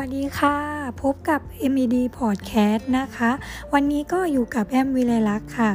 [0.00, 0.56] วัสดีค่ะ
[1.02, 1.40] พบกับ
[1.72, 3.30] MED Podcast นะคะ
[3.72, 5.72] วันนี้ก็อยู่กับแอมวิไลลักษ์ค่ะ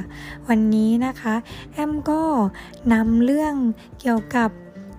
[0.49, 1.35] วันนี้นะคะ
[1.73, 2.21] แอมก็
[2.93, 3.55] นำเรื่อง
[3.99, 4.49] เกี่ยวกับ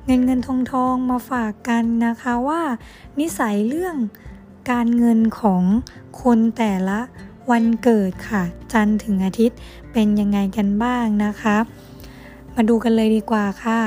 [0.06, 2.62] เงินเงินทองทองมาฝากกันนะคะว่า
[3.20, 3.96] นิสัยเรื่อง
[4.70, 5.62] การเงินของ
[6.22, 6.98] คนแต่ละ
[7.50, 8.42] วันเกิดค่ะ
[8.72, 9.58] จันทร์ถึงอาทิตย์
[9.92, 11.56] เป็นยังไงกันบ้างนะคะ
[12.54, 13.80] มาดูกันเลยดีกว่าค่ะ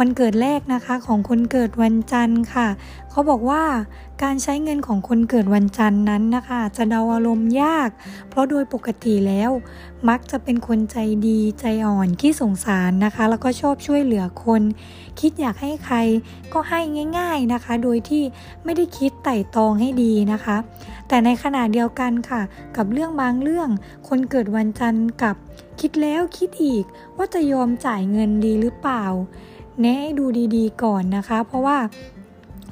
[0.00, 2.68] วันเกิดแรกนะคะของคนเกิดวันจันทร์ค่ะ
[3.10, 3.62] เขาบอกว่า
[4.22, 7.88] การใช้เงินของคนเกิดวันจันทร์นั้นนะคะ จะเดาอารมณ์ยาก
[8.28, 9.50] เพราะโดยปกติแล้ว
[10.08, 10.96] มักจะเป็นคนใจ
[11.26, 14.62] ดีใจอ่อนขี้สงสารนะคะ แล้วก็ชอบช่วยเหลือคน
[15.20, 15.96] คิดอยากให้ใคร
[16.52, 16.80] ก็ให้
[17.18, 18.22] ง่าย ๆนะคะ โดยที่
[18.64, 20.56] ไม่ได้คิดไต่ตองให้ดีนะคะ
[21.08, 22.42] แต่ในขณะเดียวกันค่ะ
[22.76, 23.68] กับเรื่องบางเรื่อง
[24.08, 25.36] คนเกิดวันจันทร์กับ
[25.80, 26.84] คิดแล้วคิดอีก
[27.16, 29.04] ว่าจะยอมจ่ายเงินดีหรือเปล่า
[29.82, 30.24] แนะดู
[30.56, 31.78] ดีๆก่อนนะคะ เพราะว่า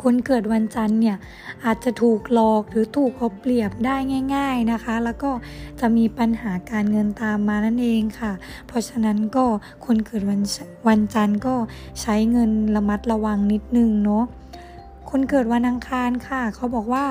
[0.02, 1.16] คนเกิดวันจันทร์เนี่ย
[1.64, 3.96] อาจจะถูกหลอกหรือถูกเอาเปรียบได้
[4.34, 5.30] ง่าย ๆนะคะ แล้วก็
[5.80, 8.32] จะมีปัญหาการเงินตามมานั่นเองค่ะ
[8.66, 9.44] เพราะฉะนั้นก็
[9.84, 10.40] คนเกิดวัน
[10.88, 11.54] วันจันทร์ก็
[12.00, 14.24] ใช้เงินระมัดระวังนิดนึงเนาะ
[15.10, 17.04] คนเกิดวันอังคารค่ะ เขาบอกว่า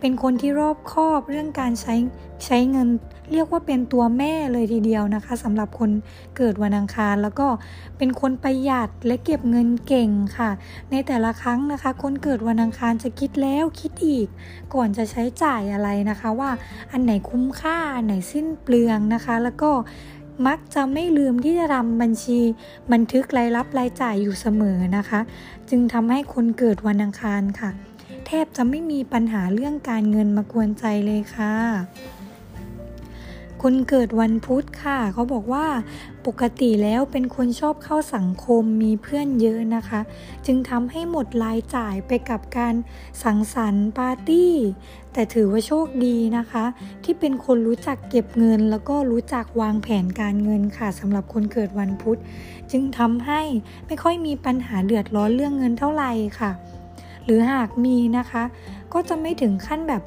[0.00, 1.94] เป็นคนที่รอบคอบเรื่องการใช้
[2.46, 2.88] ใช้เงิน
[3.32, 5.90] เรียกว่าเป็นตัวแม่เลยทีเดียวนะคะสำหรับคน
[6.36, 7.46] เกิดวันอังคาร แล้วก็
[7.98, 10.50] เป็นคนประหยัดและเก็บเงินเก่งค่ะ
[10.90, 14.28] ในแต่ละครั้งนะคะ คนเกิดวันอังคารจะคิดแล้วคิดอีก
[14.74, 16.50] ก่อนจะใช้จ่ายอะไรนะคะ ว่า
[16.92, 19.70] อันไหนคุ้มค่าอันไหนสิ้นเปลืองนะคะ แล้วก็
[20.46, 22.40] มักจะไม่ลืมที่จะทำบัญชี
[22.92, 25.20] บันทึกรายรับรายจ่ายอยู่เสมอนะคะ
[25.70, 27.70] จึงทำให้คนเกิดวันอังคารค่ะ
[28.26, 31.54] แทบจะไม่มีปัญหาเรื่องการเงินมากวนใจเลยค่ะ
[33.62, 35.66] คนเกิดวันพุธค่ะ เขาบอกว่า
[36.26, 40.00] ปกติแล้วเป็นคนชอบเข้าสังคมมีเพื่อนเยอะนะคะ
[40.46, 42.74] จึงทำให้หมดรายจ่ายไปกับการ
[43.22, 44.52] สังสรรค์ปาร์ตี้
[45.12, 46.64] แต่ถือว่าโชคดีนะคะ
[47.04, 52.18] ที่เป็นคนรู้จักเก็บเงิน แล้วก็รู้จักวางแผนการเงินค่ะสำหรับคนเกิดวันพุธ
[52.70, 53.40] จึงทำให้
[53.86, 56.52] ไม่ค่อยมีปัญหาเดือดร้อนเรื่องเงินเท่าไหร่ค่ะ
[57.24, 58.44] หรือหากมีนะคะ
[58.92, 60.02] ก็จะไม่ถึงขั้นแบบ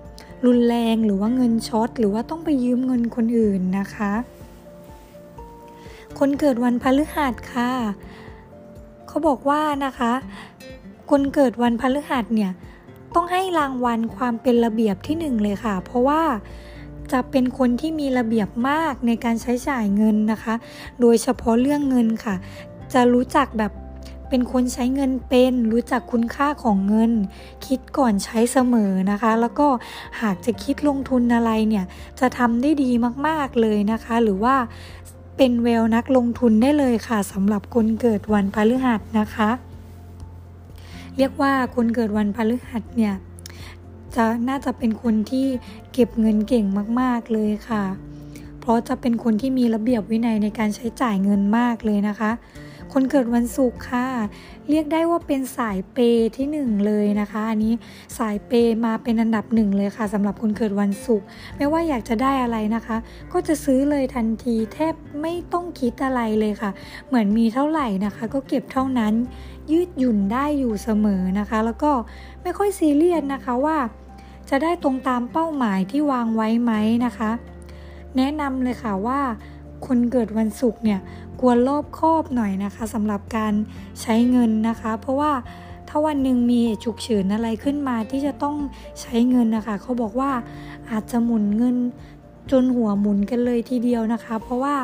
[0.45, 4.11] รุนแรงหรือว่าเงินช็อตหรือว่าต้องไปยืมเงินคนอื่นนะคะ
[6.19, 7.71] คนเกิดวันพฤหัสค่ะ
[9.07, 10.11] เขาบอกว่านะคะ
[11.11, 12.51] คนเกิดวันพฤหัสเนี่ย
[13.15, 16.21] ต้องให้รางวัลความเป็นระเบียบที่หนึ่งเลยค่ะ เพราะว่า
[17.11, 20.55] จะเป็นคนที่มีระเบียบมากในการใช้จ่ายเงินนะคะ
[21.01, 22.35] โดยเฉพาะเรื่องเงินค่ะ
[22.93, 23.71] จะรู้จักแบบ
[24.31, 27.11] เป็นคนใช้เงินเป็น รู้จักคุณค่าของเงิน
[27.65, 29.67] คิดก่อนใช้เสมอนะคะ แล้วก็
[30.21, 31.85] หากจะคิดลงทุนอะไรเนี่ย
[32.19, 32.91] จะทำได้ดี
[33.27, 34.55] มากๆเลยนะคะ หรือว่า
[35.37, 39.49] เป็นเวลนักลงทุนได้เลยค่ะสำหรับคนเกิดวันพฤหัสนะคะ
[41.17, 43.13] เรียกว่าคนเกิดวันพฤหัสเนี่ย
[44.15, 45.47] จะน่าจะเป็นคนที่
[45.93, 46.65] เก็บเงินเก่ง
[46.99, 47.83] มาก ๆ เลยค่ะ
[48.59, 52.31] เพราะจะเป็นคนที่มีระเบียบวินัยในการใช้จ่ายเงินมากเลยนะคะ
[52.93, 54.07] คนเกิดวันศุกร์ค่ะ
[54.69, 55.97] เรียกได้ว่าเป็นสายเป
[56.37, 57.73] ที่หนึ่งเลยนะคะ อันนี้
[58.17, 58.51] สายเป
[58.85, 61.25] มาเป็นอันดับหนึ่งเลยค่ะสำหรับคนเกิดวันศุกร์
[61.57, 62.97] ไม่ว่าอยากจะได้อะไรนะคะ
[63.33, 66.71] ก็จะซื้อเลยทันทีแทบไม่ต้องคิดอะไรเลยค่ะ
[67.07, 69.13] เหมือนมีเท่าไหร่นะคะ ก็เก็บเท่านั้น
[69.71, 71.91] ยืดหยุ่นได้อยู่เสมอนะคะ แล้วก็
[72.41, 73.77] ไม่ค่อยซีเรียสนะคะว่า
[74.49, 76.73] จะได้ตรงตามเป้าหมายที่วางไว้ไหม
[77.05, 77.31] นะคะ
[78.17, 79.21] แนะนำเลยค่ะว่า
[79.87, 80.99] คนเกิดวันศุกร์เนี่ย
[81.41, 83.53] ควรรอบคอบหน่อยนะคะสำหรับการ
[84.01, 85.31] ใช้เงินนะคะ เพราะว่า
[85.87, 88.55] ถ้าวันหนึ่งมีฉุกเฉินอะไรขึ้นมาที่จะต้อง
[89.01, 90.31] ใช้เงินนะคะเขาบอกว่า
[90.91, 91.77] อาจจะหมุนเงิน
[92.51, 94.75] จนหัวหมุนกันเลยทีเดียวนะคะ เพราะว่า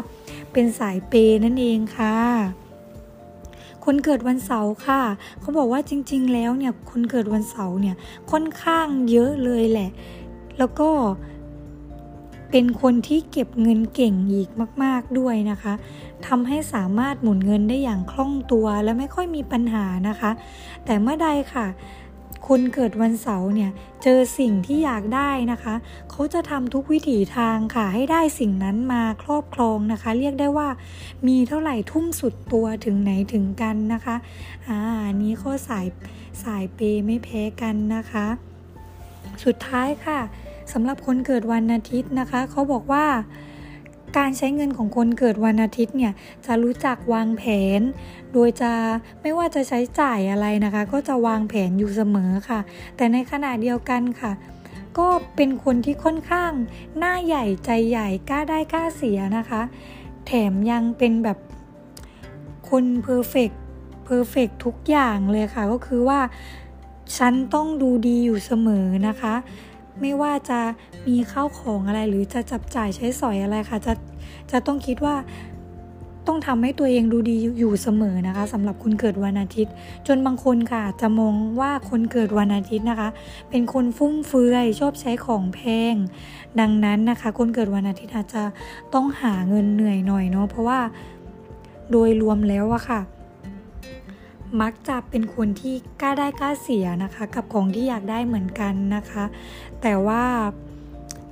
[0.52, 1.14] เป็นสายเป
[1.44, 2.16] นั่นเองค่ะ
[3.86, 5.02] คนเกิดวันเสาร์ค่ะ
[5.40, 7.96] เขาบอกว่าจริง ๆ แล้วเนี่ยคนเกิดวันเสาร์เนี่ย
[8.32, 9.90] ค่อนข้างเยอะเลยแหละ
[10.58, 10.90] แล้วก็
[12.52, 14.50] เป็นคนที่เก็บเงินเก่งอีก
[14.84, 15.74] มาก ๆด้วยนะคะ
[16.28, 20.32] ทำให้สามารถหมุนเงินได้อย่างคล่องตัวและไม่ค่อยมีปัญหานะคะ
[20.86, 21.68] แต่เมื่อใดค่ะ
[22.48, 23.72] คนเกิดวันเสาร์เนี่ย
[24.04, 25.76] เจอสิ่งที่อยากได้นะคะ
[26.12, 30.70] เขาจะทำทุกวิถีทางค่ะ ให้ได้สิ่งนั้นมาครอบครองนะคะ เรียกได้ว่า
[31.28, 34.16] มีเท่าไหร่ทุ่มสุดตัวถึงไหนถึงกันนะคะ
[34.68, 34.80] อ่า
[35.22, 35.86] นี้ข้อสาย
[36.44, 38.26] สายเปไม่แพ้กันนะคะ
[39.44, 40.20] สุดท้ายค่ะ
[40.74, 43.06] สำหรับคนเกิดวันอาทิตย์นะคะเขาบอกว่า
[44.18, 46.14] การใช้เงินของคนเกิดวันอาทิตย์เนี่ย
[46.46, 47.44] จะรู้จักวางแผ
[47.80, 47.82] น
[48.34, 48.72] โดยจะ
[49.22, 52.60] ไม่ว่าจะใช้จ่ายอะไรนะคะ ก็จะวางแผนอยู่เสมอค่ะ
[52.96, 54.32] แต่ในขณะเดียวกันค่ะ
[54.98, 56.52] ก็เป็นคนที่ค่อนข้าง
[56.98, 59.62] หน้าใหญ่ใจใหญ่กล้าได้กล้าเสียนะคะ
[60.28, 61.38] แถมยังเป็นแบบ
[62.70, 63.50] คน perfect
[64.06, 66.20] perfect ทุกอย่างเลยค่ะ ก็คือว่า
[67.18, 69.34] ฉันต้องดูดีอยู่เสมอนะคะ
[70.02, 70.60] ไม่ว่าจะ
[71.08, 73.94] มีข้าวของอะไรหรือจะจับจ่ายใช้สอยอะไรค่ะจะ
[74.52, 75.16] จะต้องคิดว่า
[76.28, 79.74] ต้องทำให้ตัวเองดูดีอยู่เสมอนะคะสำหรับคนเกิดวันอาทิตย์
[80.08, 83.10] จนบางคนค่ะจะมองว่าคนเกิดวันอาทิตย์นะคะ
[83.50, 85.60] เป็นคนฟุ่มเฟือยชอบใช้ของแพ
[85.94, 85.96] ง
[86.60, 88.44] ดังนั้นนะคะ คนเกิดวันอาทิตย์อาจจะ
[88.94, 90.80] ต้องหาเงินเหนื่อยหน่อยเนาะเพราะว่า
[91.92, 93.02] โดยรวมแล้วอะค่ะ
[94.62, 99.26] มักจะเป็นคนที่กล้าได้กล้าเสียนะคะ กับของที่อยากได้เหมือนกันนะคะ
[99.82, 100.24] แต่ว่า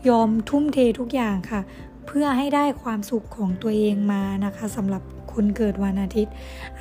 [0.10, 1.62] ยอมทุ่มเททุกอย่างค่ะ
[2.06, 5.02] เพื่อให้ได้ความสุขของตัวเองมานะคะสำหรับ
[5.34, 6.34] คนเกิดวันอาทิตย์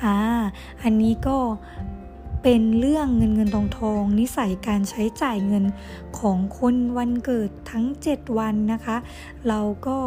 [0.03, 0.15] อ่า
[0.83, 1.37] อันนี้ก็
[2.43, 5.65] เป็นเรื่องเงินเงินทองทองนิสัยการใช้จ่ายเงิน
[6.19, 8.97] ของคนวันเกิดทั้ง 7 วันนะคะ
[9.47, 9.97] เราก็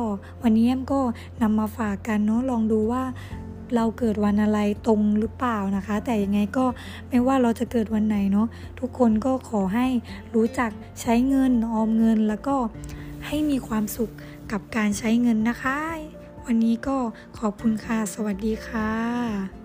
[0.43, 1.01] วันนี้แอมก็
[1.43, 3.03] นำมาฝากกันเนาะลองดูว่า
[3.75, 6.67] เราเกิดวันอะไรตรงหรือเปล่านะคะ แต่ยังไงก็
[7.09, 8.47] ไม่ว่าเราจะเกิดวันไหนเนาะ
[8.81, 9.87] ทุกคนก็ขอให้
[10.35, 10.71] รู้จัก
[11.01, 12.57] ใช้เงินออมเงินแล้วก็
[13.27, 14.11] ให้มีความสุข
[14.53, 15.79] กับการใช้เงินนะคะ
[16.47, 16.97] วันนี้ก็
[17.39, 19.58] ขอบคุณค่ะ สวัสดีค่ะ